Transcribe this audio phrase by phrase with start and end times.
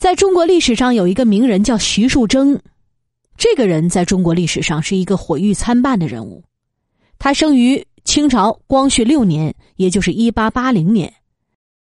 [0.00, 2.58] 在中国历史上有一个名人叫徐树铮，
[3.36, 6.42] 这个人在中国历史上是一个毁誉参半的人物。
[7.18, 11.12] 他生于清朝光绪六年，也就是一八八零年，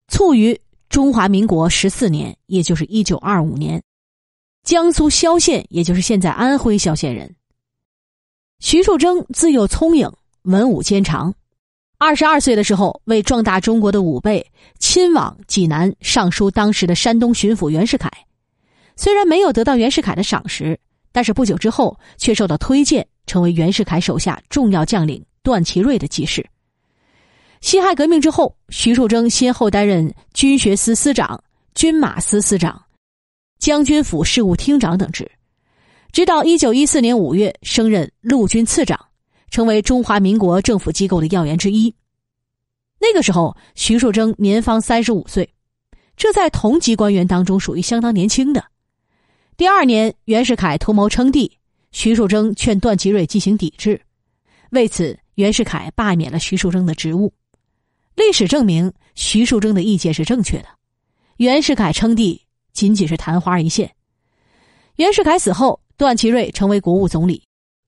[0.06, 3.82] 卒于中华民国十四年，也就是一九二五年，
[4.64, 7.34] 江苏萧县，也就是现在安徽萧县人。
[8.60, 10.12] 徐树铮自幼聪颖，
[10.42, 11.34] 文武兼长。
[11.96, 14.44] 二十二岁的时候，为壮大中国的武备，
[14.78, 18.10] 亲往济南上书当时的山东巡抚袁世凯。
[18.96, 20.78] 虽然没有得到袁世凯的赏识，
[21.12, 26.44] 但是不久之后却受到推荐，成为袁世凯手下重要将领段祺瑞的继室。
[27.60, 31.42] 辛亥革命之后，徐树铮先后担任军学司司长、
[31.74, 32.80] 军马司司长、
[33.58, 35.30] 将军府事务厅长等职，
[36.12, 38.98] 直到一九一四年五月升任陆军次长。
[39.54, 41.94] 成为中华民国政府机构的要员之一。
[42.98, 45.48] 那个时候，徐树铮年方三十五岁，
[46.16, 48.64] 这在同级官员当中属于相当年轻的。
[49.56, 51.56] 第二年，袁世凯图谋称帝，
[51.92, 54.00] 徐树铮劝段祺瑞进行抵制，
[54.72, 57.32] 为此，袁世凯罢免了徐树铮的职务。
[58.16, 60.66] 历史证明，徐树铮的意见是正确的。
[61.36, 63.88] 袁世凯称帝仅仅是昙花一现。
[64.96, 67.40] 袁世凯死后，段祺瑞成为国务总理。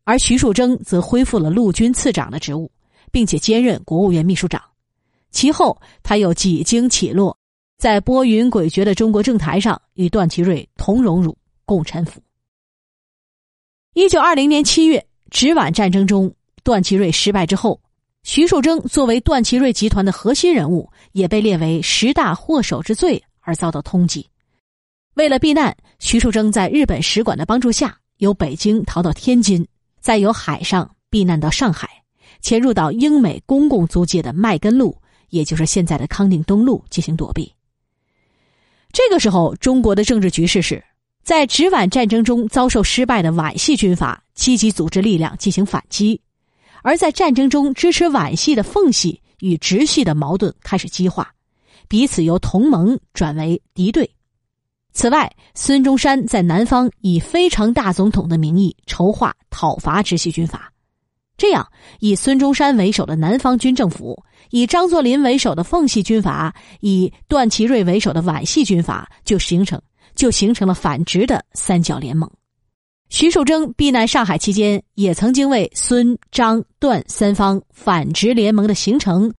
[0.06, 2.70] 而徐树铮则恢复了陆军次长的职务，
[3.10, 4.62] 并且兼任国务院秘书长。
[5.32, 7.36] 其后，他又几经起落，
[7.76, 12.22] 在波云诡谲的中国政坛上与段祺瑞同荣辱、共沉浮。
[13.94, 16.32] 一九二零年七月，直皖战争中，
[16.62, 17.80] 段祺瑞失败之后，
[18.22, 24.24] 徐树铮作为段祺瑞集团的核心人物，也被列为十大祸首之罪而遭到通缉。
[25.14, 29.66] 为了避难，徐树铮在日本使馆的帮助下，由北京逃到天津。
[30.06, 31.90] 再由海上避难到上海，
[32.40, 34.96] 潜入到英美公共租界的麦根路，
[35.30, 37.52] 也就是现在的康定东路进行躲避。
[38.92, 40.80] 这个时候，中国的政治局势是
[41.24, 46.20] 在直皖战争中遭受失败的皖系军阀积极组织力量进行反击，
[46.84, 51.34] 而在战争中支持皖系的奉系与直系的矛盾开始激化，
[51.88, 54.08] 彼此由同盟转为敌对。
[54.96, 60.72] 此外，孙中山在南方以非常大总统的名义筹划讨伐直系军阀，
[61.36, 61.68] 这样
[62.00, 69.78] 以孙中山为首的南方军政府，以张作霖为首的奉系军阀，以段祺瑞为首的皖系军阀，就形成
[70.14, 72.26] 就形成了反直的三角联盟。
[73.10, 79.30] 徐树铮避难上海期间，也曾经为孙张段三方反直联盟的形成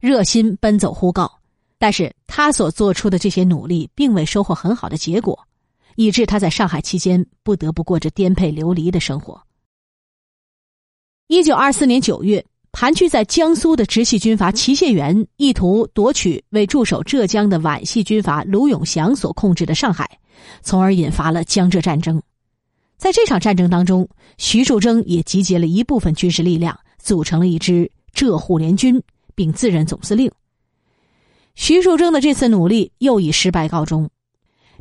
[0.00, 1.30] 热心奔走呼告。
[1.78, 5.38] 但是他所做出的这些努力，并未收获很好的结果，
[5.96, 9.40] 以致他在上海期间不得不过着颠沛流离的生活。
[11.26, 20.18] 一九二四年九月，盘踞在江苏的直系军阀祁谢元意图夺取为驻守浙江的皖系军阀卢永祥所控制的上海，
[20.62, 22.22] 从而引发了江浙战争。
[22.96, 24.08] 在这场战争当中，
[24.38, 29.02] 徐树铮也集结了一部分军事力量，组成了一支浙沪联军，
[29.34, 30.30] 并自任总司令。
[31.54, 34.10] 徐树铮的这次努力又以失败告终，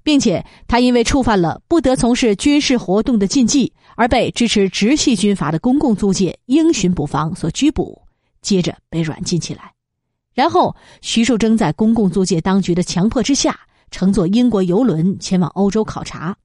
[0.01, 8.01] 并且他因为触犯了不得从事军事活动的禁忌，而被支持直系军阀的公共租界英巡捕房所拘捕，
[8.41, 9.72] 接着被软禁起来。
[10.34, 13.59] 然后，徐树铮在公共租界当局的强迫之下，
[13.91, 16.35] 乘坐英国游轮前往欧洲考察。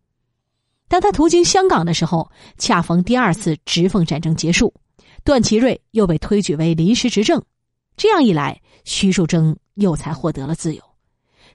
[0.89, 4.75] 当他途经香港的时候，恰逢第二次直奉战争结束，
[5.25, 7.43] 段祺瑞又被推举为临时执政。
[7.97, 9.57] 这样一来，徐树铮。
[9.79, 10.83] 又才获得了自由。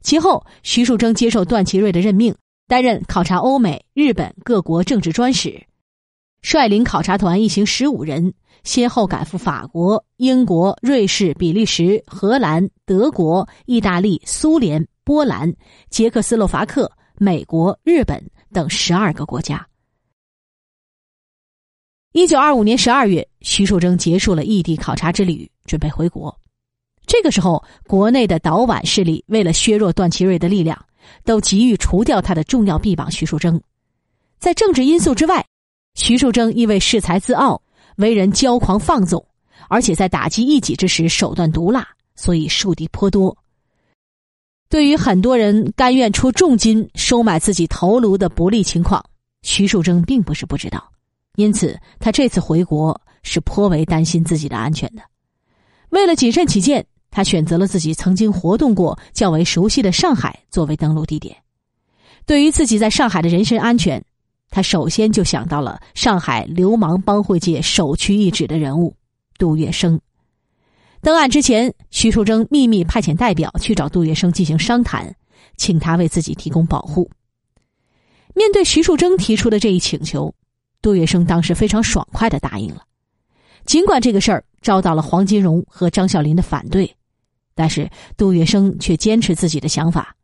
[0.01, 2.35] 其后，徐树铮接受段祺瑞的任命，
[2.67, 5.66] 担任考察欧美、日本各国政治专使，
[6.41, 15.53] 率领考察团一行十五人，先后赶赴法国、英国、瑞士、比利时、荷兰、德国、意大利、苏联、波兰、
[15.90, 19.66] 捷克斯洛伐克、美国、日本等十二个国家。
[22.11, 26.38] 一九二五年十二月，徐树铮结束了异地考察之旅，准备回国。
[27.13, 30.84] 这个时候，国内的倒皖势力为了削弱段祺瑞的力量，
[31.23, 33.61] 都急于除掉他的重要臂膀徐树铮。
[34.40, 35.46] 在政治因素之外，
[35.93, 37.61] 徐树铮因为恃才自傲，
[37.97, 39.23] 为人骄狂放纵，
[39.70, 43.37] 而且在打击异己之时手段毒辣，所以树敌颇多。
[44.67, 49.05] 对于很多人甘愿出重金收买自己头颅的不利情况，
[49.43, 50.84] 徐树铮并不是不知道，
[51.35, 55.03] 因此他这次回国是颇为担心自己的安全的。
[55.90, 56.84] 为了谨慎起见。
[57.13, 61.37] 他选择了自己曾经活动过、较为熟悉的上海作为登陆地点。
[62.25, 64.03] 对于自己在上海的人身安全，
[64.49, 68.95] 他首先就想到了上海流氓帮会界首屈一指的人物
[69.37, 69.99] 杜月笙。
[71.01, 75.15] 登岸之前，徐树铮秘密派遣代表去找杜月笙进行商谈，
[75.55, 77.07] 请他为自己提供保护。
[78.33, 80.33] 面对徐树铮提出的这一请求，
[80.81, 82.81] 杜月笙当时非常爽快的答应了。
[83.65, 86.93] 尽管这个事儿遭到了黄金荣和张啸林的反对，
[87.55, 90.16] 但是杜月笙却坚持自己的想法。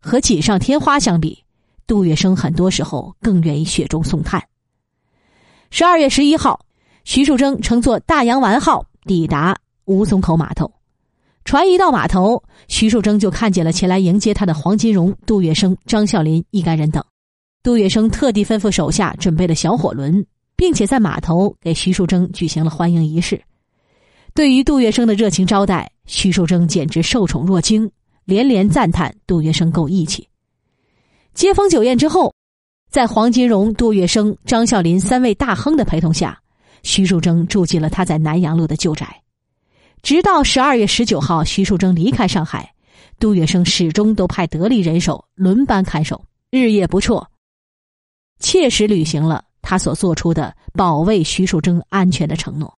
[0.00, 1.42] 和锦上添花相比，
[1.86, 4.42] 杜月笙很多时候更愿意雪中送炭。
[5.70, 6.60] 十二月十一号，
[7.04, 10.70] 徐树铮乘坐大洋丸号抵达吴淞口码头。
[11.44, 17.02] 船一到码头，徐树铮就看见了前来迎接他的黄金荣、杜月笙、张啸林一干人等。
[17.62, 20.24] 杜月笙特地吩咐手下准备了小火轮，
[20.56, 23.40] 并且在码头给徐树铮举行了欢迎仪式。
[24.34, 27.90] 对于杜月笙的热情招待，徐树铮简直受宠若惊，
[28.24, 30.28] 连连赞叹杜月笙够义气。
[31.34, 32.32] 接风酒宴之后，
[32.90, 36.40] 在黄金荣、杜月笙、张啸林三位大亨的陪同下，
[36.82, 39.22] 徐树铮住进了他在南阳路的旧宅。
[40.02, 42.72] 直到十二月十九号，徐树铮离开上海，
[43.18, 47.28] 杜月笙始终都派得力人手轮班看守，日夜不辍。
[48.38, 52.72] 切实履行了他所做出的保卫徐树铮安全的承诺。